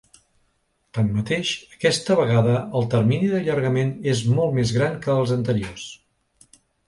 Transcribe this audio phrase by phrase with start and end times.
[0.97, 5.85] Tanmateix, aquesta vegada el termini d’allargament és molt més gran que els anteriors.